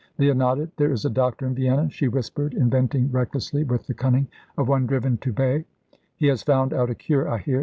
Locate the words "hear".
7.37-7.59